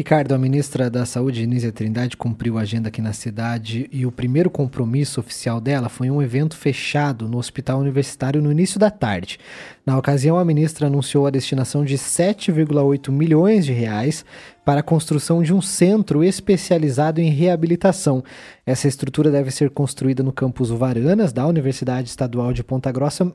Ricardo, 0.00 0.32
a 0.32 0.38
ministra 0.38 0.88
da 0.88 1.04
Saúde, 1.04 1.46
Nízia 1.46 1.70
Trindade, 1.70 2.16
cumpriu 2.16 2.56
a 2.56 2.62
agenda 2.62 2.88
aqui 2.88 3.02
na 3.02 3.12
cidade 3.12 3.86
e 3.92 4.06
o 4.06 4.10
primeiro 4.10 4.48
compromisso 4.48 5.20
oficial 5.20 5.60
dela 5.60 5.90
foi 5.90 6.10
um 6.10 6.22
evento 6.22 6.56
fechado 6.56 7.28
no 7.28 7.36
Hospital 7.36 7.78
Universitário 7.80 8.40
no 8.40 8.50
início 8.50 8.80
da 8.80 8.90
tarde. 8.90 9.38
Na 9.84 9.98
ocasião, 9.98 10.38
a 10.38 10.44
ministra 10.44 10.86
anunciou 10.86 11.26
a 11.26 11.30
destinação 11.30 11.84
de 11.84 11.98
7,8 11.98 13.10
milhões 13.10 13.66
de 13.66 13.74
reais 13.74 14.24
para 14.64 14.80
a 14.80 14.82
construção 14.82 15.42
de 15.42 15.52
um 15.52 15.60
centro 15.60 16.24
especializado 16.24 17.20
em 17.20 17.28
reabilitação. 17.28 18.24
Essa 18.64 18.88
estrutura 18.88 19.30
deve 19.30 19.50
ser 19.50 19.68
construída 19.68 20.22
no 20.22 20.32
campus 20.32 20.70
Varanas, 20.70 21.30
da 21.30 21.46
Universidade 21.46 22.08
Estadual 22.08 22.54
de 22.54 22.64
Ponta 22.64 22.90
Grossa, 22.90 23.30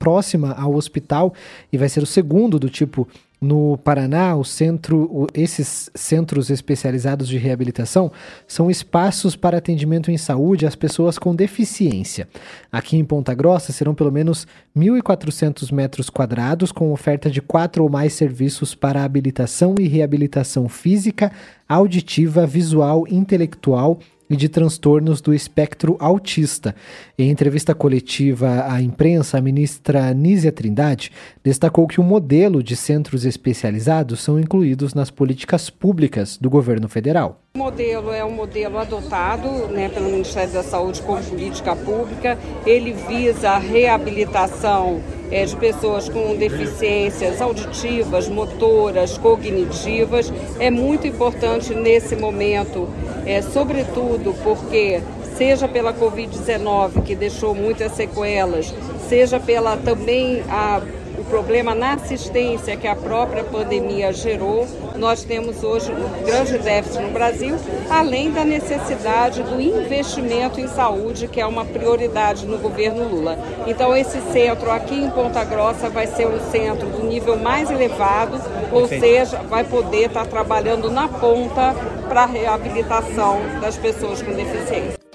próxima 0.00 0.52
ao 0.54 0.74
hospital, 0.74 1.32
e 1.72 1.78
vai 1.78 1.88
ser 1.88 2.02
o 2.02 2.06
segundo 2.06 2.58
do 2.58 2.68
tipo 2.68 3.06
no 3.40 3.78
Paraná, 3.78 4.34
o 4.34 4.44
centro, 4.44 5.28
esses 5.32 5.88
centros 5.94 6.50
especializados 6.50 7.28
de 7.28 7.38
reabilitação 7.38 8.10
são 8.48 8.68
espaços 8.68 9.36
para 9.36 9.58
atendimento 9.58 10.10
em 10.10 10.18
saúde 10.18 10.66
às 10.66 10.74
pessoas 10.74 11.18
com 11.18 11.34
deficiência. 11.34 12.28
Aqui 12.70 12.96
em 12.96 13.04
Ponta 13.04 13.32
Grossa 13.34 13.72
serão 13.72 13.94
pelo 13.94 14.10
menos 14.10 14.46
1.400 14.76 15.72
metros 15.72 16.10
quadrados, 16.10 16.72
com 16.72 16.92
oferta 16.92 17.30
de 17.30 17.40
quatro 17.40 17.84
ou 17.84 17.90
mais 17.90 18.12
serviços 18.12 18.74
para 18.74 19.04
habilitação 19.04 19.76
e 19.78 19.86
reabilitação 19.86 20.68
física, 20.68 21.30
auditiva, 21.68 22.44
visual, 22.44 23.04
intelectual 23.08 24.00
e 24.28 24.36
de 24.36 24.48
transtornos 24.48 25.20
do 25.20 25.34
espectro 25.34 25.96
autista. 25.98 26.74
Em 27.18 27.30
entrevista 27.30 27.74
coletiva 27.74 28.66
à 28.68 28.80
imprensa, 28.80 29.38
a 29.38 29.40
ministra 29.40 30.12
Nízia 30.12 30.52
Trindade 30.52 31.10
destacou 31.42 31.86
que 31.86 32.00
o 32.00 32.04
modelo 32.04 32.62
de 32.62 32.76
centros 32.76 33.24
especializados 33.24 34.20
são 34.20 34.38
incluídos 34.38 34.94
nas 34.94 35.10
políticas 35.10 35.70
públicas 35.70 36.36
do 36.36 36.50
governo 36.50 36.88
federal. 36.88 37.40
O 37.54 37.58
modelo 37.58 38.12
é 38.12 38.24
um 38.24 38.30
modelo 38.30 38.78
adotado 38.78 39.48
né, 39.68 39.88
pelo 39.88 40.10
Ministério 40.10 40.52
da 40.52 40.62
Saúde 40.62 41.02
como 41.02 41.22
política 41.22 41.74
pública. 41.74 42.38
Ele 42.64 42.92
visa 42.92 43.50
a 43.50 43.58
reabilitação 43.58 45.02
é, 45.30 45.44
de 45.44 45.56
pessoas 45.56 46.08
com 46.08 46.36
deficiências 46.36 47.40
auditivas, 47.40 48.28
motoras, 48.28 49.18
cognitivas. 49.18 50.32
É 50.58 50.70
muito 50.70 51.06
importante 51.06 51.74
nesse 51.74 52.16
momento, 52.16 52.88
é, 53.26 53.42
sobretudo 53.42 54.34
porque 54.42 55.00
seja 55.36 55.68
pela 55.68 55.92
Covid-19, 55.94 57.02
que 57.04 57.14
deixou 57.14 57.54
muitas 57.54 57.92
sequelas, 57.92 58.74
seja 59.08 59.38
pela 59.38 59.76
também 59.76 60.42
a 60.48 60.82
o 61.18 61.24
problema 61.24 61.74
na 61.74 61.94
assistência 61.94 62.76
que 62.76 62.86
a 62.86 62.94
própria 62.94 63.42
pandemia 63.42 64.12
gerou. 64.12 64.66
Nós 64.98 65.22
temos 65.22 65.62
hoje 65.62 65.92
um 65.92 66.24
grande 66.24 66.58
déficit 66.58 67.00
no 67.00 67.12
Brasil, 67.12 67.54
além 67.88 68.32
da 68.32 68.44
necessidade 68.44 69.44
do 69.44 69.60
investimento 69.60 70.60
em 70.60 70.66
saúde, 70.66 71.28
que 71.28 71.40
é 71.40 71.46
uma 71.46 71.64
prioridade 71.64 72.44
no 72.44 72.58
governo 72.58 73.08
Lula. 73.08 73.38
Então, 73.68 73.96
esse 73.96 74.20
centro 74.32 74.72
aqui 74.72 74.96
em 74.96 75.08
Ponta 75.10 75.44
Grossa 75.44 75.88
vai 75.88 76.08
ser 76.08 76.26
um 76.26 76.40
centro 76.50 76.88
do 76.88 77.04
nível 77.04 77.36
mais 77.36 77.70
elevado, 77.70 78.40
ou 78.72 78.88
seja, 78.88 79.38
vai 79.48 79.62
poder 79.62 80.06
estar 80.06 80.26
trabalhando 80.26 80.90
na 80.90 81.06
ponta 81.06 81.76
para 82.08 82.24
a 82.24 82.26
reabilitação 82.26 83.38
das 83.60 83.76
pessoas 83.76 84.20
com 84.20 84.32
deficiência. 84.32 85.07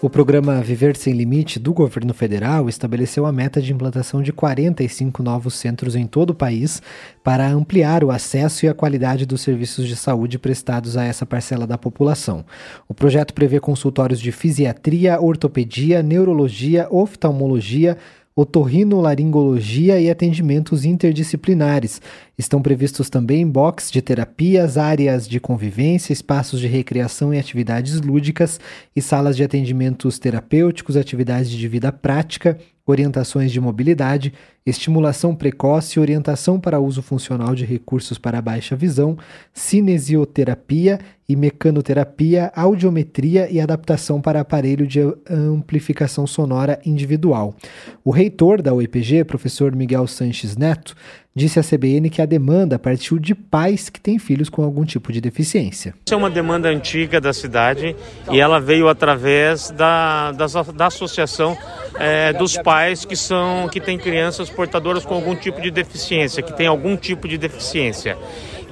O 0.00 0.08
programa 0.08 0.60
Viver 0.60 0.96
Sem 0.96 1.12
Limite 1.12 1.58
do 1.58 1.74
governo 1.74 2.14
federal 2.14 2.68
estabeleceu 2.68 3.26
a 3.26 3.32
meta 3.32 3.60
de 3.60 3.72
implantação 3.72 4.22
de 4.22 4.32
45 4.32 5.24
novos 5.24 5.54
centros 5.54 5.96
em 5.96 6.06
todo 6.06 6.30
o 6.30 6.34
país 6.36 6.80
para 7.24 7.48
ampliar 7.48 8.04
o 8.04 8.12
acesso 8.12 8.64
e 8.64 8.68
a 8.68 8.74
qualidade 8.74 9.26
dos 9.26 9.40
serviços 9.40 9.88
de 9.88 9.96
saúde 9.96 10.38
prestados 10.38 10.96
a 10.96 11.02
essa 11.02 11.26
parcela 11.26 11.66
da 11.66 11.76
população. 11.76 12.44
O 12.86 12.94
projeto 12.94 13.34
prevê 13.34 13.58
consultórios 13.58 14.20
de 14.20 14.30
fisiatria, 14.30 15.20
ortopedia, 15.20 16.00
neurologia, 16.00 16.86
oftalmologia, 16.92 17.98
otorrinolaringologia 18.38 20.00
e 20.00 20.08
atendimentos 20.08 20.84
interdisciplinares. 20.84 22.00
Estão 22.38 22.62
previstos 22.62 23.10
também 23.10 23.44
box 23.44 23.90
de 23.90 24.00
terapias, 24.00 24.78
áreas 24.78 25.26
de 25.26 25.40
convivência, 25.40 26.12
espaços 26.12 26.60
de 26.60 26.68
recreação 26.68 27.34
e 27.34 27.38
atividades 27.38 28.00
lúdicas 28.00 28.60
e 28.94 29.02
salas 29.02 29.36
de 29.36 29.42
atendimentos 29.42 30.20
terapêuticos, 30.20 30.96
atividades 30.96 31.50
de 31.50 31.66
vida 31.66 31.90
prática, 31.90 32.56
orientações 32.90 33.52
de 33.52 33.60
mobilidade, 33.60 34.32
estimulação 34.64 35.34
precoce, 35.34 36.00
orientação 36.00 36.58
para 36.58 36.80
uso 36.80 37.02
funcional 37.02 37.54
de 37.54 37.64
recursos 37.64 38.18
para 38.18 38.40
baixa 38.40 38.74
visão, 38.74 39.16
cinesioterapia 39.52 40.98
e 41.28 41.36
mecanoterapia, 41.36 42.50
audiometria 42.56 43.50
e 43.50 43.60
adaptação 43.60 44.20
para 44.20 44.40
aparelho 44.40 44.86
de 44.86 45.00
amplificação 45.28 46.26
sonora 46.26 46.80
individual. 46.84 47.54
O 48.02 48.10
reitor 48.10 48.62
da 48.62 48.72
UEPG, 48.72 49.24
professor 49.24 49.76
Miguel 49.76 50.06
Sanches 50.06 50.56
Neto, 50.56 50.96
disse 51.38 51.58
à 51.58 51.62
CBN 51.62 52.10
que 52.10 52.20
a 52.20 52.26
demanda 52.26 52.78
partiu 52.78 53.18
de 53.18 53.34
pais 53.34 53.88
que 53.88 54.00
têm 54.00 54.18
filhos 54.18 54.48
com 54.48 54.62
algum 54.62 54.84
tipo 54.84 55.12
de 55.12 55.20
deficiência. 55.20 55.94
Isso 56.04 56.14
é 56.14 56.16
uma 56.16 56.28
demanda 56.28 56.68
antiga 56.68 57.20
da 57.20 57.32
cidade 57.32 57.94
e 58.30 58.40
ela 58.40 58.60
veio 58.60 58.88
através 58.88 59.70
da, 59.70 60.32
da, 60.32 60.46
da 60.74 60.86
associação 60.86 61.56
é, 61.98 62.32
dos 62.32 62.58
pais 62.58 63.04
que 63.04 63.16
são 63.16 63.68
que 63.70 63.80
têm 63.80 63.96
crianças 63.96 64.50
portadoras 64.50 65.06
com 65.06 65.14
algum 65.14 65.34
tipo 65.34 65.60
de 65.60 65.70
deficiência, 65.70 66.42
que 66.42 66.52
têm 66.52 66.66
algum 66.66 66.96
tipo 66.96 67.28
de 67.28 67.38
deficiência. 67.38 68.18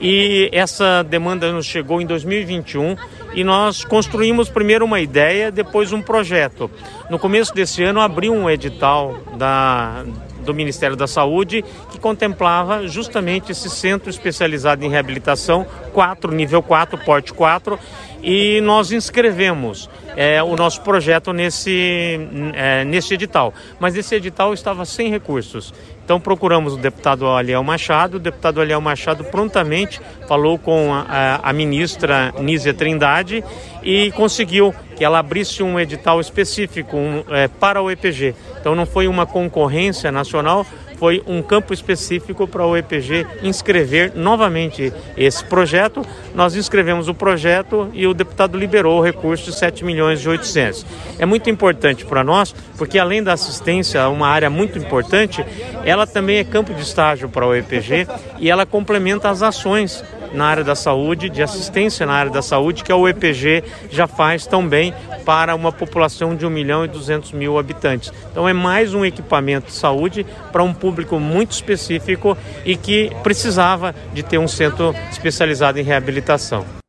E 0.00 0.50
essa 0.52 1.02
demanda 1.02 1.50
nos 1.52 1.64
chegou 1.64 2.02
em 2.02 2.06
2021 2.06 2.96
e 3.34 3.42
nós 3.42 3.84
construímos 3.84 4.48
primeiro 4.48 4.84
uma 4.84 5.00
ideia, 5.00 5.50
depois 5.50 5.92
um 5.92 6.02
projeto. 6.02 6.70
No 7.08 7.18
começo 7.18 7.54
desse 7.54 7.82
ano 7.82 8.00
abriu 8.00 8.34
um 8.34 8.50
edital 8.50 9.18
da, 9.38 10.04
do 10.46 10.54
Ministério 10.54 10.96
da 10.96 11.06
Saúde 11.06 11.62
que 11.90 11.98
contemplava 11.98 12.88
justamente 12.88 13.52
esse 13.52 13.68
centro 13.68 14.08
especializado 14.08 14.84
em 14.84 14.88
reabilitação 14.88 15.66
4, 15.92 16.32
nível 16.32 16.62
4, 16.62 16.98
porte 16.98 17.32
4, 17.34 17.78
e 18.22 18.60
nós 18.62 18.92
inscrevemos 18.92 19.90
é, 20.16 20.42
o 20.42 20.56
nosso 20.56 20.80
projeto 20.80 21.32
nesse, 21.32 22.18
é, 22.54 22.84
nesse 22.84 23.14
edital. 23.14 23.52
Mas 23.78 23.96
esse 23.96 24.14
edital 24.14 24.54
estava 24.54 24.84
sem 24.84 25.10
recursos. 25.10 25.72
Então 26.04 26.20
procuramos 26.20 26.74
o 26.74 26.76
deputado 26.76 27.26
Aliel 27.26 27.62
Machado, 27.64 28.16
o 28.16 28.20
deputado 28.20 28.60
Aliel 28.60 28.80
Machado 28.80 29.24
prontamente 29.24 30.00
falou 30.28 30.56
com 30.56 30.92
a, 30.92 31.40
a, 31.42 31.52
ministra 31.52 32.32
Nízia 32.38 32.72
Trindade 32.72 33.42
e 33.82 34.12
conseguiu 34.12 34.72
que 34.96 35.04
ela 35.04 35.18
abrisse 35.18 35.62
um 35.62 35.78
edital 35.80 36.20
específico 36.20 36.96
um, 36.96 37.24
é, 37.28 37.48
para 37.48 37.82
o 37.82 37.90
EPG. 37.90 38.34
Então 38.66 38.74
não 38.74 38.84
foi 38.84 39.06
uma 39.06 39.24
concorrência 39.24 40.10
nacional, 40.10 40.66
foi 40.96 41.22
um 41.24 41.40
campo 41.40 41.72
específico 41.72 42.48
para 42.48 42.66
o 42.66 42.76
EPG 42.76 43.24
inscrever 43.44 44.10
novamente 44.16 44.92
esse 45.16 45.44
projeto. 45.44 46.04
Nós 46.34 46.56
inscrevemos 46.56 47.06
o 47.06 47.14
projeto 47.14 47.88
e 47.94 48.08
o 48.08 48.12
deputado 48.12 48.58
liberou 48.58 48.98
o 48.98 49.00
recurso 49.04 49.52
de 49.52 49.56
7 49.56 49.84
milhões 49.84 50.18
e 50.20 50.28
800. 50.28 50.84
É 51.16 51.24
muito 51.24 51.48
importante 51.48 52.04
para 52.04 52.24
nós, 52.24 52.52
porque 52.76 52.98
além 52.98 53.22
da 53.22 53.34
assistência, 53.34 54.08
uma 54.08 54.26
área 54.26 54.50
muito 54.50 54.76
importante, 54.76 55.46
ela 55.84 56.04
também 56.04 56.38
é 56.38 56.44
campo 56.44 56.74
de 56.74 56.82
estágio 56.82 57.28
para 57.28 57.46
o 57.46 57.54
EPG 57.54 58.08
e 58.40 58.50
ela 58.50 58.66
complementa 58.66 59.30
as 59.30 59.42
ações 59.42 60.02
na 60.32 60.46
área 60.46 60.64
da 60.64 60.74
saúde, 60.74 61.28
de 61.28 61.42
assistência 61.42 62.06
na 62.06 62.12
área 62.12 62.30
da 62.30 62.42
saúde, 62.42 62.84
que 62.84 62.92
a 62.92 62.96
UEPG 62.96 63.64
já 63.90 64.06
faz 64.06 64.46
tão 64.46 64.66
bem 64.66 64.94
para 65.24 65.54
uma 65.54 65.72
população 65.72 66.34
de 66.34 66.46
1 66.46 66.50
milhão 66.50 66.84
e 66.84 66.88
200 66.88 67.32
mil 67.32 67.58
habitantes. 67.58 68.12
Então 68.30 68.48
é 68.48 68.52
mais 68.52 68.94
um 68.94 69.04
equipamento 69.04 69.66
de 69.66 69.74
saúde 69.74 70.24
para 70.52 70.62
um 70.62 70.72
público 70.72 71.18
muito 71.18 71.52
específico 71.52 72.36
e 72.64 72.76
que 72.76 73.10
precisava 73.22 73.94
de 74.12 74.22
ter 74.22 74.38
um 74.38 74.48
centro 74.48 74.94
especializado 75.10 75.78
em 75.78 75.82
reabilitação. 75.82 76.85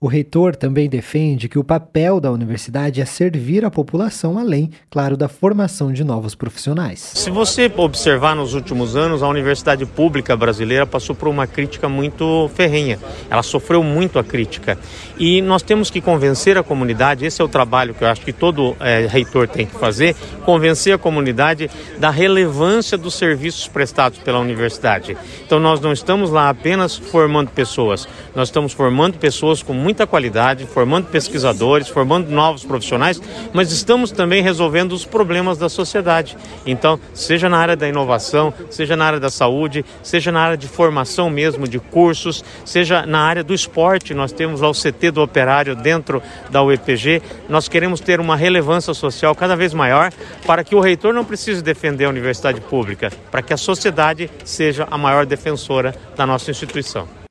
O 0.00 0.08
reitor 0.08 0.56
também 0.56 0.88
defende 0.88 1.48
que 1.48 1.58
o 1.58 1.64
papel 1.64 2.20
da 2.20 2.30
universidade 2.30 3.00
é 3.00 3.04
servir 3.04 3.64
a 3.64 3.70
população, 3.70 4.36
além, 4.36 4.70
claro, 4.90 5.16
da 5.16 5.28
formação 5.28 5.92
de 5.92 6.02
novos 6.02 6.34
profissionais. 6.34 6.98
Se 6.98 7.30
você 7.30 7.72
observar 7.76 8.34
nos 8.34 8.54
últimos 8.54 8.96
anos, 8.96 9.22
a 9.22 9.28
universidade 9.28 9.86
pública 9.86 10.36
brasileira 10.36 10.84
passou 10.84 11.14
por 11.14 11.28
uma 11.28 11.46
crítica 11.46 11.88
muito 11.88 12.50
ferrenha. 12.54 12.98
Ela 13.30 13.42
sofreu 13.42 13.82
muito 13.84 14.18
a 14.18 14.24
crítica. 14.24 14.76
E 15.16 15.40
nós 15.40 15.62
temos 15.62 15.90
que 15.90 16.00
convencer 16.00 16.58
a 16.58 16.62
comunidade, 16.62 17.24
esse 17.24 17.40
é 17.40 17.44
o 17.44 17.48
trabalho 17.48 17.94
que 17.94 18.02
eu 18.02 18.08
acho 18.08 18.22
que 18.22 18.32
todo 18.32 18.76
é, 18.80 19.06
reitor 19.06 19.46
tem 19.46 19.64
que 19.64 19.78
fazer, 19.78 20.14
convencer 20.44 20.92
a 20.92 20.98
comunidade 20.98 21.70
da 21.98 22.10
relevância 22.10 22.98
dos 22.98 23.14
serviços 23.14 23.68
prestados 23.68 24.18
pela 24.18 24.40
universidade. 24.40 25.16
Então 25.46 25.60
nós 25.60 25.80
não 25.80 25.92
estamos 25.92 26.30
lá 26.30 26.50
apenas 26.50 26.96
formando 26.96 27.50
pessoas, 27.52 28.08
nós 28.34 28.48
estamos 28.48 28.72
formando 28.72 29.18
pessoas 29.18 29.62
com 29.62 29.83
muita 29.84 30.06
qualidade, 30.06 30.66
formando 30.66 31.08
pesquisadores, 31.08 31.88
formando 31.88 32.30
novos 32.30 32.64
profissionais, 32.64 33.20
mas 33.52 33.70
estamos 33.70 34.10
também 34.10 34.42
resolvendo 34.42 34.92
os 34.92 35.04
problemas 35.04 35.58
da 35.58 35.68
sociedade. 35.68 36.38
Então, 36.64 36.98
seja 37.12 37.50
na 37.50 37.58
área 37.58 37.76
da 37.76 37.86
inovação, 37.86 38.52
seja 38.70 38.96
na 38.96 39.04
área 39.04 39.20
da 39.20 39.28
saúde, 39.28 39.84
seja 40.02 40.32
na 40.32 40.40
área 40.40 40.56
de 40.56 40.66
formação 40.66 41.28
mesmo, 41.28 41.68
de 41.68 41.78
cursos, 41.78 42.42
seja 42.64 43.04
na 43.04 43.20
área 43.20 43.44
do 43.44 43.52
esporte, 43.52 44.14
nós 44.14 44.32
temos 44.32 44.62
lá 44.62 44.70
o 44.70 44.72
CT 44.72 45.10
do 45.10 45.20
Operário 45.20 45.76
dentro 45.76 46.22
da 46.50 46.62
UEPG, 46.62 47.20
nós 47.46 47.68
queremos 47.68 48.00
ter 48.00 48.20
uma 48.20 48.36
relevância 48.36 48.94
social 48.94 49.34
cada 49.34 49.54
vez 49.54 49.74
maior 49.74 50.10
para 50.46 50.64
que 50.64 50.74
o 50.74 50.80
reitor 50.80 51.12
não 51.12 51.26
precise 51.26 51.62
defender 51.62 52.06
a 52.06 52.08
universidade 52.08 52.58
pública, 52.62 53.12
para 53.30 53.42
que 53.42 53.52
a 53.52 53.58
sociedade 53.58 54.30
seja 54.46 54.88
a 54.90 54.96
maior 54.96 55.26
defensora 55.26 55.94
da 56.16 56.26
nossa 56.26 56.50
instituição. 56.50 57.23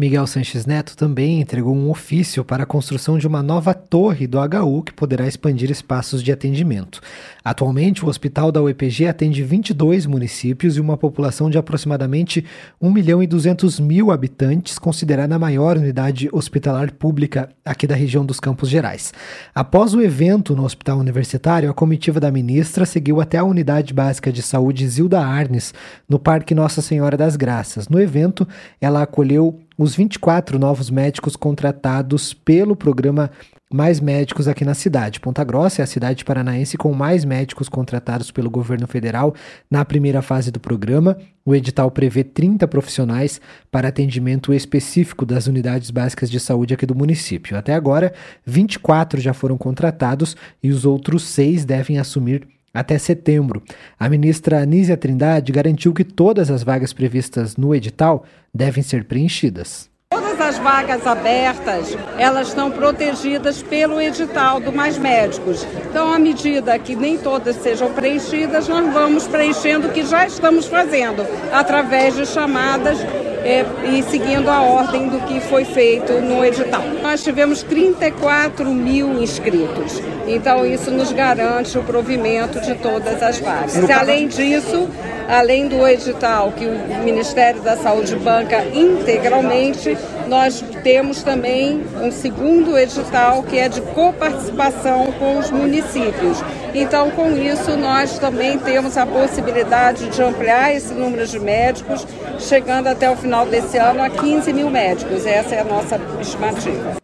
Miguel 0.00 0.28
Sanches 0.28 0.64
Neto 0.64 0.96
também 0.96 1.40
entregou 1.40 1.74
um 1.74 1.90
ofício 1.90 2.44
para 2.44 2.62
a 2.62 2.66
construção 2.66 3.18
de 3.18 3.26
uma 3.26 3.42
nova 3.42 3.74
torre 3.74 4.28
do 4.28 4.38
HU 4.38 4.84
que 4.84 4.92
poderá 4.92 5.26
expandir 5.26 5.72
espaços 5.72 6.22
de 6.22 6.30
atendimento. 6.30 7.00
Atualmente, 7.44 8.04
o 8.04 8.08
hospital 8.08 8.52
da 8.52 8.62
UEPG 8.62 9.08
atende 9.08 9.42
22 9.42 10.06
municípios 10.06 10.76
e 10.76 10.80
uma 10.80 10.96
população 10.96 11.50
de 11.50 11.58
aproximadamente 11.58 12.44
1 12.80 12.92
milhão 12.92 13.20
e 13.20 13.26
200 13.26 13.80
mil 13.80 14.12
habitantes, 14.12 14.78
considerada 14.78 15.34
a 15.34 15.38
maior 15.38 15.76
unidade 15.76 16.28
hospitalar 16.30 16.92
pública 16.92 17.48
aqui 17.64 17.84
da 17.84 17.96
região 17.96 18.24
dos 18.24 18.38
Campos 18.38 18.68
Gerais. 18.68 19.12
Após 19.52 19.94
o 19.94 20.00
evento 20.00 20.54
no 20.54 20.64
hospital 20.64 20.98
universitário, 20.98 21.68
a 21.68 21.74
comitiva 21.74 22.20
da 22.20 22.30
ministra 22.30 22.86
seguiu 22.86 23.20
até 23.20 23.38
a 23.38 23.44
unidade 23.44 23.92
básica 23.92 24.30
de 24.30 24.42
saúde 24.42 24.86
Zilda 24.86 25.18
Arnes, 25.20 25.74
no 26.08 26.20
Parque 26.20 26.54
Nossa 26.54 26.80
Senhora 26.80 27.16
das 27.16 27.34
Graças. 27.34 27.88
No 27.88 28.00
evento, 28.00 28.46
ela 28.80 29.02
acolheu 29.02 29.58
os 29.78 29.94
24 29.94 30.58
novos 30.58 30.90
médicos 30.90 31.36
contratados 31.36 32.34
pelo 32.34 32.74
programa 32.74 33.30
Mais 33.72 34.00
Médicos 34.00 34.48
aqui 34.48 34.64
na 34.64 34.74
cidade. 34.74 35.20
Ponta 35.20 35.44
Grossa 35.44 35.80
é 35.80 35.84
a 35.84 35.86
cidade 35.86 36.24
paranaense 36.24 36.76
com 36.76 36.92
mais 36.92 37.24
médicos 37.24 37.68
contratados 37.68 38.32
pelo 38.32 38.50
governo 38.50 38.88
federal 38.88 39.32
na 39.70 39.84
primeira 39.84 40.20
fase 40.20 40.50
do 40.50 40.58
programa. 40.58 41.16
O 41.44 41.54
edital 41.54 41.92
prevê 41.92 42.24
30 42.24 42.66
profissionais 42.66 43.40
para 43.70 43.88
atendimento 43.88 44.52
específico 44.52 45.24
das 45.24 45.46
unidades 45.46 45.92
básicas 45.92 46.28
de 46.28 46.40
saúde 46.40 46.74
aqui 46.74 46.84
do 46.84 46.96
município. 46.96 47.56
Até 47.56 47.72
agora, 47.72 48.12
24 48.44 49.20
já 49.20 49.32
foram 49.32 49.56
contratados 49.56 50.36
e 50.60 50.70
os 50.70 50.84
outros 50.84 51.22
seis 51.22 51.64
devem 51.64 51.98
assumir 52.00 52.48
até 52.72 52.98
setembro. 52.98 53.62
A 53.98 54.08
ministra 54.08 54.60
Anísia 54.60 54.96
Trindade 54.96 55.52
garantiu 55.52 55.92
que 55.92 56.04
todas 56.04 56.50
as 56.50 56.62
vagas 56.62 56.92
previstas 56.92 57.56
no 57.56 57.74
edital 57.74 58.24
devem 58.54 58.82
ser 58.82 59.04
preenchidas. 59.04 59.88
Todas 60.10 60.40
as 60.40 60.58
vagas 60.58 61.06
abertas, 61.06 61.96
elas 62.18 62.48
estão 62.48 62.70
protegidas 62.70 63.62
pelo 63.62 64.00
edital 64.00 64.58
do 64.58 64.72
Mais 64.72 64.96
Médicos. 64.96 65.66
Então, 65.90 66.12
à 66.12 66.18
medida 66.18 66.78
que 66.78 66.96
nem 66.96 67.18
todas 67.18 67.56
sejam 67.56 67.92
preenchidas, 67.92 68.66
nós 68.68 68.92
vamos 68.92 69.28
preenchendo 69.28 69.88
o 69.88 69.92
que 69.92 70.06
já 70.06 70.26
estamos 70.26 70.66
fazendo, 70.66 71.26
através 71.52 72.16
de 72.16 72.24
chamadas 72.24 72.98
é, 73.44 73.64
e 73.90 74.02
seguindo 74.02 74.48
a 74.48 74.62
ordem 74.62 75.08
do 75.08 75.20
que 75.20 75.40
foi 75.40 75.64
feito 75.64 76.12
no 76.14 76.44
edital. 76.44 76.82
Nós 77.02 77.22
tivemos 77.22 77.62
34 77.62 78.64
mil 78.70 79.22
inscritos, 79.22 80.00
então 80.26 80.66
isso 80.66 80.90
nos 80.90 81.12
garante 81.12 81.78
o 81.78 81.82
provimento 81.82 82.60
de 82.60 82.74
todas 82.76 83.22
as 83.22 83.38
vagas. 83.38 83.90
Além 83.90 84.28
disso, 84.28 84.88
além 85.28 85.68
do 85.68 85.86
edital 85.86 86.52
que 86.52 86.64
o 86.66 87.04
Ministério 87.04 87.60
da 87.62 87.76
Saúde 87.76 88.16
banca 88.16 88.64
integralmente, 88.74 89.96
nós 90.26 90.64
temos 90.88 91.22
também 91.22 91.82
um 92.02 92.10
segundo 92.10 92.78
edital 92.78 93.42
que 93.42 93.58
é 93.58 93.68
de 93.68 93.82
coparticipação 93.82 95.12
com 95.18 95.36
os 95.36 95.50
municípios. 95.50 96.38
Então, 96.74 97.10
com 97.10 97.30
isso, 97.36 97.76
nós 97.76 98.18
também 98.18 98.58
temos 98.58 98.96
a 98.96 99.04
possibilidade 99.04 100.08
de 100.08 100.22
ampliar 100.22 100.74
esse 100.74 100.94
número 100.94 101.26
de 101.26 101.38
médicos, 101.38 102.06
chegando 102.38 102.86
até 102.86 103.10
o 103.10 103.14
final 103.14 103.44
desse 103.44 103.76
ano 103.76 104.02
a 104.02 104.08
15 104.08 104.50
mil 104.54 104.70
médicos. 104.70 105.26
Essa 105.26 105.56
é 105.56 105.60
a 105.60 105.64
nossa 105.64 106.00
estimativa. 106.22 106.96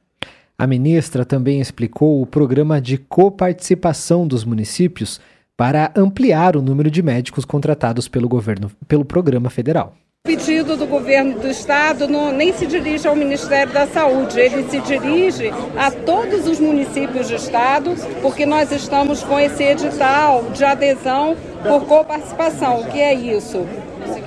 A 0.56 0.66
ministra 0.66 1.22
também 1.22 1.60
explicou 1.60 2.22
o 2.22 2.26
programa 2.26 2.80
de 2.80 2.96
coparticipação 2.96 4.26
dos 4.26 4.46
municípios 4.46 5.20
para 5.58 5.92
ampliar 5.94 6.56
o 6.56 6.62
número 6.62 6.90
de 6.90 7.02
médicos 7.02 7.44
contratados 7.44 8.08
pelo 8.08 8.30
governo 8.30 8.70
pelo 8.88 9.04
programa 9.04 9.50
federal. 9.50 9.94
Pedido 10.26 10.74
do 10.74 10.86
governo 10.86 11.38
do 11.38 11.48
estado 11.48 12.08
não, 12.08 12.32
nem 12.32 12.50
se 12.50 12.64
dirige 12.64 13.06
ao 13.06 13.14
Ministério 13.14 13.70
da 13.74 13.86
Saúde, 13.86 14.40
ele 14.40 14.66
se 14.70 14.80
dirige 14.80 15.52
a 15.76 15.90
todos 15.90 16.48
os 16.48 16.58
municípios 16.58 17.28
do 17.28 17.34
estado, 17.34 17.94
porque 18.22 18.46
nós 18.46 18.72
estamos 18.72 19.22
com 19.22 19.38
esse 19.38 19.62
edital 19.62 20.44
de 20.44 20.64
adesão 20.64 21.36
por 21.62 21.84
coparticipação. 21.84 22.80
O 22.80 22.90
que 22.90 22.98
é 23.00 23.12
isso? 23.12 23.66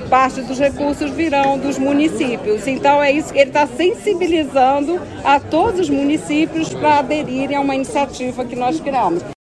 Parte 0.08 0.42
dos 0.42 0.60
recursos 0.60 1.10
virão 1.10 1.58
dos 1.58 1.80
municípios. 1.80 2.68
Então 2.68 3.02
é 3.02 3.12
isso 3.12 3.34
que 3.34 3.40
ele 3.40 3.50
está 3.50 3.66
sensibilizando 3.66 5.02
a 5.24 5.40
todos 5.40 5.80
os 5.80 5.90
municípios 5.90 6.72
para 6.76 7.00
aderirem 7.00 7.58
a 7.58 7.60
uma 7.60 7.74
iniciativa 7.74 8.46
que 8.46 8.56
nós 8.56 8.80
criamos. 8.80 9.37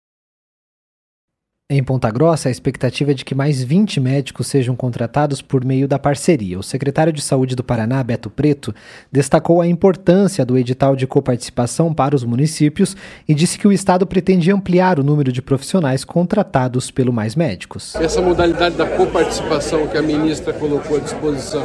Em 1.74 1.82
Ponta 1.82 2.10
Grossa, 2.10 2.50
a 2.50 2.52
expectativa 2.52 3.12
é 3.12 3.14
de 3.14 3.24
que 3.24 3.34
mais 3.34 3.62
20 3.62 3.98
médicos 3.98 4.46
sejam 4.46 4.76
contratados 4.76 5.40
por 5.40 5.64
meio 5.64 5.88
da 5.88 5.98
parceria. 5.98 6.58
O 6.58 6.62
secretário 6.62 7.10
de 7.10 7.22
Saúde 7.22 7.56
do 7.56 7.64
Paraná, 7.64 8.04
Beto 8.04 8.28
Preto, 8.28 8.74
destacou 9.10 9.58
a 9.58 9.66
importância 9.66 10.44
do 10.44 10.58
edital 10.58 10.94
de 10.94 11.06
coparticipação 11.06 11.94
para 11.94 12.14
os 12.14 12.24
municípios 12.24 12.94
e 13.26 13.34
disse 13.34 13.58
que 13.58 13.66
o 13.66 13.72
Estado 13.72 14.06
pretende 14.06 14.52
ampliar 14.52 15.00
o 15.00 15.02
número 15.02 15.32
de 15.32 15.40
profissionais 15.40 16.04
contratados 16.04 16.90
pelo 16.90 17.10
Mais 17.10 17.34
Médicos. 17.34 17.94
Essa 17.94 18.20
modalidade 18.20 18.76
da 18.76 18.84
coparticipação 18.84 19.86
que 19.86 19.96
a 19.96 20.02
ministra 20.02 20.52
colocou 20.52 20.98
à 20.98 21.00
disposição 21.00 21.64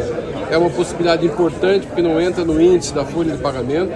é 0.50 0.57
uma 0.57 0.69
possibilidade 0.69 1.25
importante 1.25 1.86
porque 1.86 2.01
não 2.01 2.21
entra 2.21 2.45
no 2.45 2.62
índice 2.62 2.94
da 2.94 3.04
folha 3.04 3.36
de 3.36 3.42
pagamento 3.42 3.92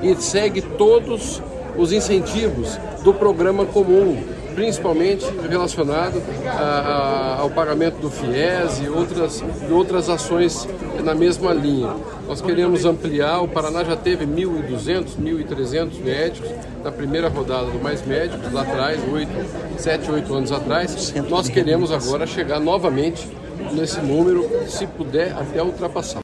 e 0.00 0.14
segue 0.14 0.62
todos 0.62 1.42
os 1.76 1.90
incentivos 1.90 2.78
do 3.02 3.12
programa 3.12 3.66
comum 3.66 4.35
principalmente 4.56 5.24
relacionado 5.48 6.20
a, 6.46 6.50
a, 6.50 7.40
ao 7.40 7.50
pagamento 7.50 7.98
do 7.98 8.10
FIES 8.10 8.80
e 8.82 8.88
outras, 8.88 9.44
e 9.68 9.70
outras 9.70 10.08
ações 10.08 10.66
na 11.04 11.14
mesma 11.14 11.52
linha. 11.52 11.94
Nós 12.26 12.40
queremos 12.40 12.86
ampliar, 12.86 13.40
o 13.42 13.48
Paraná 13.48 13.84
já 13.84 13.94
teve 13.94 14.26
1.200, 14.26 15.16
1.300 15.20 16.02
médicos 16.02 16.50
na 16.82 16.90
primeira 16.90 17.28
rodada 17.28 17.70
do 17.70 17.78
Mais 17.78 18.04
Médicos, 18.04 18.50
lá 18.50 18.62
atrás, 18.62 18.98
8, 19.06 19.30
7, 19.78 20.10
8 20.10 20.34
anos 20.34 20.50
atrás. 20.50 21.14
Nós 21.28 21.48
queremos 21.48 21.92
agora 21.92 22.26
chegar 22.26 22.58
novamente 22.58 23.28
nesse 23.74 24.00
número, 24.00 24.48
se 24.66 24.86
puder, 24.86 25.32
até 25.36 25.62
ultrapassar. 25.62 26.20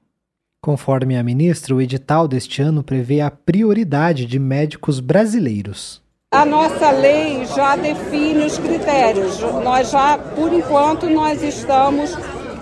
Conforme 0.62 1.18
a 1.18 1.22
ministra, 1.22 1.74
o 1.74 1.82
edital 1.82 2.26
deste 2.26 2.62
ano 2.62 2.82
prevê 2.82 3.20
a 3.20 3.30
prioridade 3.30 4.24
de 4.24 4.38
médicos 4.38 5.00
brasileiros. 5.00 6.01
A 6.32 6.46
nossa 6.46 6.90
lei 6.90 7.44
já 7.44 7.76
define 7.76 8.46
os 8.46 8.56
critérios. 8.56 9.38
Nós 9.62 9.90
já, 9.90 10.16
por 10.16 10.50
enquanto, 10.50 11.10
nós 11.10 11.42
estamos, 11.42 12.16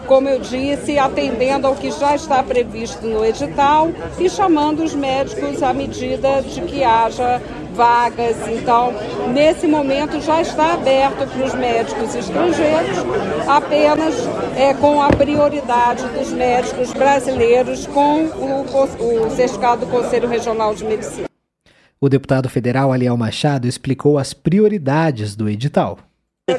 como 0.09 0.29
eu 0.29 0.41
disse, 0.41 0.99
atendendo 0.99 1.69
ao 1.69 1.77
que 1.77 1.89
já 1.93 2.17
está 2.17 2.43
previsto 2.43 3.07
no 3.07 3.25
edital 3.25 3.93
e 4.19 4.29
chamando 4.29 4.83
os 4.83 4.93
médicos 4.93 5.63
à 5.63 5.73
medida 5.73 6.43
de 6.43 6.63
que 6.63 6.83
haja 6.83 7.41
vagas. 7.73 8.37
Então, 8.49 8.93
nesse 9.33 9.69
momento 9.69 10.21
já 10.21 10.43
está 10.43 10.73
aberto 10.73 11.29
para 11.29 11.47
os 11.47 11.55
médicos 11.55 12.13
estrangeiros, 12.17 12.99
apenas 13.47 14.17
é, 14.57 14.75
com 14.75 15.01
a 15.01 15.11
prioridade 15.11 16.05
dos 16.09 16.33
médicos 16.33 16.93
brasileiros 16.93 17.87
com 17.87 18.25
o, 18.25 19.27
o 19.27 19.31
certificado 19.31 19.87
do 19.87 19.93
Conselho 19.93 20.29
Regional 20.29 20.75
de 20.75 20.85
Medicina. 20.85 21.30
O 22.03 22.09
deputado 22.09 22.49
federal 22.49 22.95
Aliel 22.95 23.15
Machado 23.15 23.69
explicou 23.69 24.17
as 24.17 24.33
prioridades 24.33 25.37
do 25.37 25.51
edital. 25.51 25.99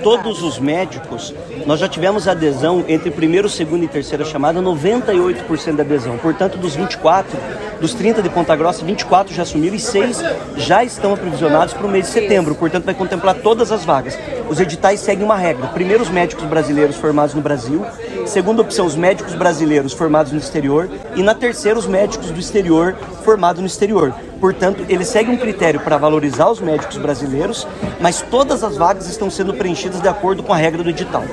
Todos 0.03 0.43
os 0.43 0.59
médicos, 0.59 1.33
nós 1.65 1.79
já 1.79 1.89
tivemos 1.89 2.27
adesão 2.27 2.85
entre 2.87 3.09
primeiro, 3.09 3.49
segundo 3.49 3.83
e 3.83 3.87
terceira 3.87 4.23
chamada, 4.23 4.61
98% 4.61 5.75
de 5.75 5.81
adesão. 5.81 6.19
Portanto, 6.19 6.59
dos 6.59 6.75
24, 6.75 7.35
dos 7.81 7.95
30 7.95 8.21
de 8.21 8.29
Ponta 8.29 8.55
Grossa, 8.55 8.85
24 8.85 9.33
já 9.33 9.41
assumiram 9.41 9.75
e 9.75 9.79
6 9.79 10.21
já 10.57 10.83
estão 10.83 11.11
aprovisionados 11.11 11.73
para 11.73 11.87
o 11.87 11.89
mês 11.89 12.05
de 12.05 12.11
setembro. 12.11 12.53
Portanto, 12.53 12.85
vai 12.85 12.93
contemplar 12.93 13.33
todas 13.41 13.71
as 13.71 13.83
vagas. 13.83 14.15
Os 14.51 14.59
editais 14.59 14.99
seguem 14.99 15.23
uma 15.23 15.37
regra. 15.37 15.67
Primeiro, 15.67 16.03
os 16.03 16.09
médicos 16.09 16.43
brasileiros 16.43 16.97
formados 16.97 17.33
no 17.33 17.41
Brasil. 17.41 17.85
Segunda 18.25 18.61
opção, 18.61 18.85
os 18.85 18.97
médicos 18.97 19.33
brasileiros 19.33 19.93
formados 19.93 20.33
no 20.33 20.39
exterior. 20.39 20.89
E 21.15 21.23
na 21.23 21.33
terceira, 21.33 21.79
os 21.79 21.87
médicos 21.87 22.31
do 22.31 22.37
exterior 22.37 22.93
formados 23.23 23.61
no 23.61 23.65
exterior. 23.65 24.13
Portanto, 24.41 24.85
ele 24.89 25.05
segue 25.05 25.31
um 25.31 25.37
critério 25.37 25.79
para 25.79 25.97
valorizar 25.97 26.49
os 26.49 26.59
médicos 26.59 26.97
brasileiros, 26.97 27.65
mas 28.01 28.21
todas 28.23 28.61
as 28.61 28.75
vagas 28.75 29.07
estão 29.07 29.29
sendo 29.29 29.53
preenchidas 29.53 30.01
de 30.01 30.09
acordo 30.09 30.43
com 30.43 30.51
a 30.51 30.57
regra 30.57 30.83
do 30.83 30.89
edital. 30.89 31.23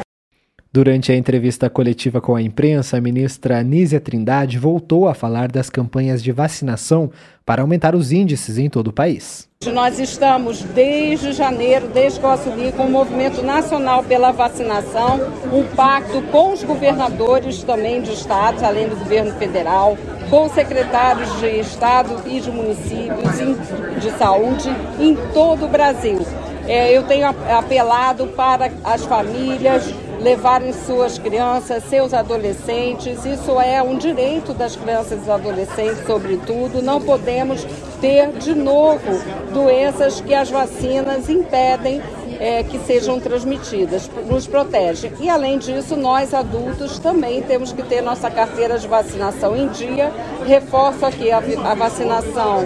Durante 0.70 1.10
a 1.10 1.16
entrevista 1.16 1.70
coletiva 1.70 2.20
com 2.20 2.36
a 2.36 2.42
imprensa, 2.42 2.98
a 2.98 3.00
ministra 3.00 3.58
Anísia 3.58 3.98
Trindade 3.98 4.58
voltou 4.58 5.08
a 5.08 5.14
falar 5.14 5.50
das 5.50 5.70
campanhas 5.70 6.22
de 6.22 6.30
vacinação 6.30 7.10
para 7.44 7.62
aumentar 7.62 7.94
os 7.94 8.12
índices 8.12 8.58
em 8.58 8.68
todo 8.68 8.88
o 8.88 8.92
país. 8.92 9.48
Nós 9.72 9.98
estamos 9.98 10.62
desde 10.62 11.32
janeiro, 11.32 11.88
desde 11.88 12.20
que 12.20 12.26
eu 12.26 12.30
assumi, 12.30 12.70
com 12.70 12.84
o 12.84 12.90
Movimento 12.90 13.42
Nacional 13.42 14.04
pela 14.04 14.30
Vacinação, 14.30 15.18
um 15.50 15.64
pacto 15.74 16.20
com 16.30 16.52
os 16.52 16.62
governadores 16.62 17.62
também 17.62 18.02
de 18.02 18.12
estados, 18.12 18.62
além 18.62 18.90
do 18.90 18.96
governo 18.96 19.32
federal, 19.36 19.96
com 20.28 20.44
os 20.44 20.52
secretários 20.52 21.40
de 21.40 21.60
estado 21.60 22.14
e 22.26 22.40
de 22.40 22.50
municípios 22.50 23.38
de 24.02 24.10
saúde 24.18 24.68
em 25.00 25.16
todo 25.32 25.64
o 25.64 25.68
Brasil. 25.68 26.18
É, 26.66 26.94
eu 26.94 27.04
tenho 27.04 27.26
apelado 27.26 28.26
para 28.26 28.70
as 28.84 29.02
famílias 29.06 29.94
levarem 30.20 30.72
suas 30.72 31.18
crianças, 31.18 31.84
seus 31.84 32.12
adolescentes. 32.12 33.24
Isso 33.24 33.60
é 33.60 33.82
um 33.82 33.96
direito 33.96 34.52
das 34.52 34.76
crianças 34.76 35.26
e 35.26 35.30
adolescentes, 35.30 36.04
sobretudo. 36.06 36.82
Não 36.82 37.00
podemos 37.00 37.64
ter 38.00 38.30
de 38.32 38.54
novo 38.54 39.20
doenças 39.52 40.20
que 40.20 40.34
as 40.34 40.50
vacinas 40.50 41.28
impedem 41.28 42.00
é, 42.38 42.62
que 42.62 42.78
sejam 42.78 43.18
transmitidas, 43.18 44.08
nos 44.26 44.46
protege. 44.46 45.12
E 45.20 45.28
além 45.28 45.58
disso, 45.58 45.96
nós 45.96 46.32
adultos 46.32 46.98
também 46.98 47.42
temos 47.42 47.72
que 47.72 47.82
ter 47.82 48.00
nossa 48.00 48.30
carteira 48.30 48.78
de 48.78 48.86
vacinação 48.86 49.56
em 49.56 49.68
dia. 49.68 50.12
Reforço 50.46 51.04
aqui 51.04 51.30
a, 51.30 51.38
a 51.38 51.74
vacinação 51.74 52.64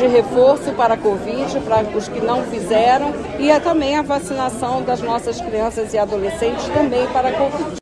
de 0.00 0.06
reforço 0.06 0.72
para 0.72 0.94
a 0.94 0.96
Covid, 0.96 1.60
para 1.60 1.82
os 1.94 2.08
que 2.08 2.20
não 2.20 2.42
fizeram, 2.44 3.12
e 3.38 3.50
é 3.50 3.60
também 3.60 3.96
a 3.96 4.02
vacinação 4.02 4.82
das 4.82 5.02
nossas 5.02 5.38
crianças 5.42 5.92
e 5.92 5.98
adolescentes 5.98 6.66
também 6.68 7.06
para 7.08 7.28
a 7.28 7.32
Covid. 7.32 7.76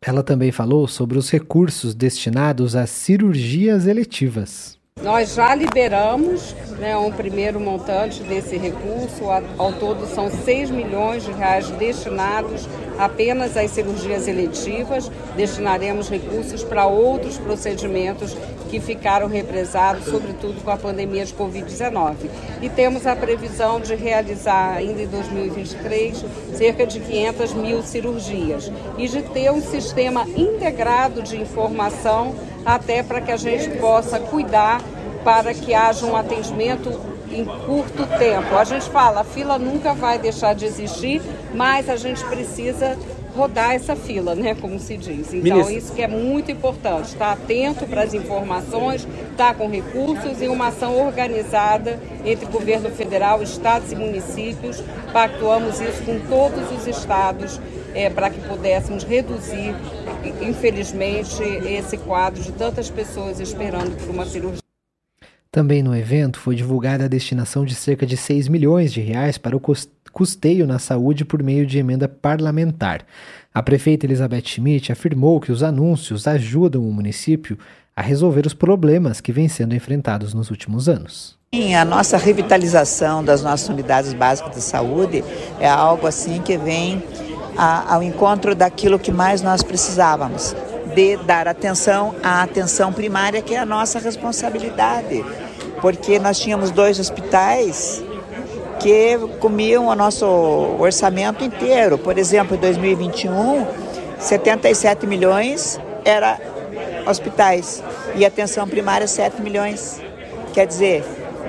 Ela 0.00 0.22
também 0.22 0.50
falou 0.50 0.88
sobre 0.88 1.18
os 1.18 1.28
recursos 1.28 1.94
destinados 1.94 2.74
às 2.74 2.88
cirurgias 2.88 3.86
eletivas. 3.86 4.78
Nós 5.02 5.34
já 5.34 5.54
liberamos 5.54 6.54
né, 6.78 6.96
um 6.96 7.12
primeiro 7.12 7.60
montante 7.60 8.22
desse 8.22 8.56
recurso, 8.56 9.24
ao 9.58 9.72
todo 9.74 10.06
são 10.06 10.30
6 10.30 10.70
milhões 10.70 11.24
de 11.24 11.32
reais 11.32 11.68
destinados 11.72 12.66
apenas 12.98 13.56
às 13.56 13.70
cirurgias 13.70 14.26
eletivas, 14.26 15.10
destinaremos 15.36 16.08
recursos 16.08 16.64
para 16.64 16.86
outros 16.86 17.38
procedimentos 17.38 18.36
que 18.68 18.80
ficaram 18.80 19.26
represados, 19.26 20.04
sobretudo 20.04 20.62
com 20.62 20.70
a 20.70 20.76
pandemia 20.76 21.24
de 21.24 21.34
Covid-19. 21.34 22.14
E 22.62 22.68
temos 22.68 23.06
a 23.06 23.16
previsão 23.16 23.80
de 23.80 23.94
realizar 23.94 24.74
ainda 24.74 25.02
em 25.02 25.06
2023 25.06 26.24
cerca 26.54 26.86
de 26.86 27.00
500 27.00 27.54
mil 27.54 27.82
cirurgias 27.82 28.70
e 28.96 29.08
de 29.08 29.22
ter 29.22 29.50
um 29.50 29.60
sistema 29.60 30.26
integrado 30.36 31.22
de 31.22 31.40
informação 31.40 32.34
até 32.64 33.02
para 33.02 33.20
que 33.20 33.32
a 33.32 33.36
gente 33.36 33.70
possa 33.78 34.18
cuidar 34.18 34.82
para 35.24 35.52
que 35.52 35.74
haja 35.74 36.06
um 36.06 36.16
atendimento 36.16 37.18
em 37.30 37.44
curto 37.44 38.06
tempo. 38.18 38.56
A 38.56 38.64
gente 38.64 38.88
fala, 38.88 39.20
a 39.20 39.24
fila 39.24 39.58
nunca 39.58 39.92
vai 39.94 40.18
deixar 40.18 40.54
de 40.54 40.64
existir, 40.64 41.20
mas 41.54 41.88
a 41.88 41.96
gente 41.96 42.24
precisa 42.24 42.96
rodar 43.38 43.74
essa 43.74 43.94
fila, 43.94 44.34
né, 44.34 44.56
como 44.56 44.80
se 44.80 44.96
diz. 44.96 45.32
Então, 45.32 45.58
Ministro. 45.58 45.76
isso 45.76 45.92
que 45.94 46.02
é 46.02 46.08
muito 46.08 46.50
importante, 46.50 47.10
estar 47.10 47.32
atento 47.32 47.86
para 47.86 48.02
as 48.02 48.12
informações, 48.12 49.06
estar 49.30 49.54
com 49.54 49.68
recursos 49.68 50.42
e 50.42 50.48
uma 50.48 50.66
ação 50.68 50.98
organizada 50.98 52.00
entre 52.24 52.46
governo 52.46 52.90
federal, 52.90 53.40
estados 53.40 53.92
e 53.92 53.96
municípios. 53.96 54.82
Pactuamos 55.12 55.80
isso 55.80 56.02
com 56.02 56.18
todos 56.28 56.70
os 56.72 56.86
estados 56.88 57.60
é, 57.94 58.10
para 58.10 58.28
que 58.28 58.40
pudéssemos 58.40 59.04
reduzir, 59.04 59.74
infelizmente, 60.40 61.40
esse 61.42 61.96
quadro 61.96 62.42
de 62.42 62.50
tantas 62.52 62.90
pessoas 62.90 63.38
esperando 63.38 63.96
por 63.96 64.10
uma 64.10 64.26
cirurgia. 64.26 64.62
Também 65.50 65.82
no 65.82 65.96
evento 65.96 66.38
foi 66.38 66.54
divulgada 66.54 67.04
a 67.04 67.08
destinação 67.08 67.64
de 67.64 67.74
cerca 67.74 68.04
de 68.04 68.16
6 68.16 68.48
milhões 68.48 68.92
de 68.92 69.00
reais 69.00 69.38
para 69.38 69.56
o 69.56 69.60
custeio 70.18 70.66
na 70.66 70.80
saúde 70.80 71.24
por 71.24 71.44
meio 71.44 71.64
de 71.64 71.78
emenda 71.78 72.08
parlamentar. 72.08 73.06
A 73.54 73.62
prefeita 73.62 74.04
Elizabeth 74.04 74.42
Schmidt 74.46 74.90
afirmou 74.90 75.38
que 75.38 75.52
os 75.52 75.62
anúncios 75.62 76.26
ajudam 76.26 76.82
o 76.82 76.92
município 76.92 77.56
a 77.94 78.02
resolver 78.02 78.44
os 78.44 78.52
problemas 78.52 79.20
que 79.20 79.30
vêm 79.30 79.48
sendo 79.48 79.76
enfrentados 79.76 80.34
nos 80.34 80.50
últimos 80.50 80.88
anos. 80.88 81.38
A 81.80 81.84
nossa 81.84 82.16
revitalização 82.16 83.22
das 83.22 83.44
nossas 83.44 83.68
unidades 83.68 84.12
básicas 84.12 84.56
de 84.56 84.60
saúde 84.60 85.22
é 85.60 85.68
algo 85.68 86.04
assim 86.04 86.42
que 86.42 86.58
vem 86.58 87.00
ao 87.56 88.02
encontro 88.02 88.56
daquilo 88.56 88.98
que 88.98 89.12
mais 89.12 89.40
nós 89.40 89.62
precisávamos, 89.62 90.52
de 90.96 91.16
dar 91.18 91.46
atenção 91.46 92.12
à 92.24 92.42
atenção 92.42 92.92
primária, 92.92 93.40
que 93.40 93.54
é 93.54 93.58
a 93.58 93.64
nossa 93.64 94.00
responsabilidade. 94.00 95.24
Porque 95.80 96.18
nós 96.18 96.40
tínhamos 96.40 96.72
dois 96.72 96.98
hospitais 96.98 98.02
que 98.78 99.18
comiam 99.40 99.86
o 99.86 99.94
nosso 99.94 100.26
orçamento 100.78 101.44
inteiro. 101.44 101.98
Por 101.98 102.18
exemplo, 102.18 102.56
em 102.56 102.60
2021, 102.60 103.66
77 104.18 105.06
milhões 105.06 105.80
era 106.04 106.38
hospitais 107.06 107.82
e 108.14 108.24
atenção 108.24 108.68
primária 108.68 109.06
7 109.06 109.40
milhões. 109.40 110.00
Quer 110.52 110.66
dizer, 110.66 111.04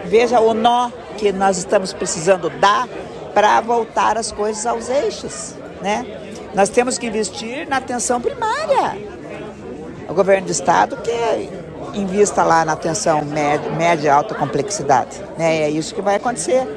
veja 0.06 0.40
o 0.40 0.54
nó 0.54 0.90
que 1.18 1.32
nós 1.32 1.58
estamos 1.58 1.94
precisando 1.94 2.50
dar 2.50 2.88
para 3.34 3.60
voltar 3.62 4.18
as 4.18 4.32
coisas 4.32 4.66
aos 4.66 4.90
eixos, 4.90 5.56
né? 5.82 6.06
Nós 6.54 6.70
temos 6.70 6.98
que 6.98 7.06
investir 7.06 7.68
na 7.70 7.78
atenção 7.78 8.20
primária 8.20 8.98
o 10.08 10.14
governo 10.14 10.48
do 10.48 10.52
estado 10.52 10.98
que 10.98 11.50
invista 11.94 12.44
lá 12.44 12.66
na 12.66 12.74
atenção 12.74 13.24
média, 13.24 13.70
média 13.72 14.14
alta 14.14 14.34
complexidade. 14.34 15.22
Né? 15.38 15.64
É 15.64 15.70
isso 15.70 15.94
que 15.94 16.02
vai 16.02 16.16
acontecer. 16.16 16.68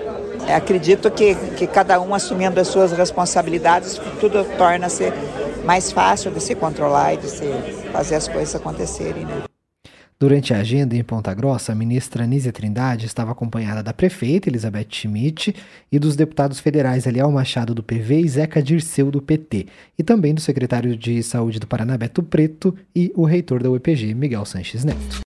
É, 0.47 0.55
acredito 0.55 1.11
que, 1.11 1.35
que 1.57 1.67
cada 1.67 2.01
um 2.01 2.15
assumindo 2.15 2.61
as 2.61 2.69
suas 2.69 2.93
responsabilidades, 2.93 4.01
tudo 4.21 4.45
torna-se 4.57 5.13
mais 5.65 5.93
fácil 5.93 6.31
de 6.31 6.41
se 6.41 6.55
controlar 6.55 7.15
e 7.15 7.17
de 7.19 7.29
se 7.29 7.47
fazer 7.93 8.17
as 8.17 8.29
coisas 8.29 8.55
acontecerem. 8.55 9.25
Né? 9.25 9.43
Durante 10.23 10.55
a 10.55 10.59
agenda 10.59 10.95
em 10.95 11.03
Ponta 11.03 11.35
Grossa, 11.35 11.73
a 11.73 11.75
ministra 11.75 12.25
Nízia 12.25 12.53
Trindade 12.53 13.07
estava 13.07 13.33
acompanhada 13.33 13.83
da 13.83 13.93
prefeita 13.93 14.49
Elizabeth 14.49 14.87
Schmidt 14.89 15.53
e 15.91 15.99
dos 15.99 16.15
deputados 16.15 16.61
federais 16.61 17.07
Eliel 17.07 17.29
Machado 17.33 17.75
do 17.75 17.83
PV 17.83 18.21
e 18.21 18.29
Zeca 18.29 18.63
Dirceu 18.63 19.11
do 19.11 19.21
PT, 19.21 19.67
e 19.99 20.03
também 20.05 20.33
do 20.33 20.41
secretário 20.41 20.97
de 20.97 21.21
Saúde 21.25 21.59
do 21.59 21.67
Paraná 21.67 21.99
Beto 21.99 22.23
Preto 22.23 22.73
e 22.95 23.13
o 23.17 23.25
reitor 23.25 23.65
da 23.65 23.71
UEPG 23.71 24.15
Miguel 24.15 24.45
Sanches 24.45 24.85
Neto. 24.85 25.21